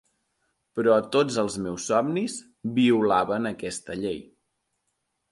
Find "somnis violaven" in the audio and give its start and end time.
1.91-3.49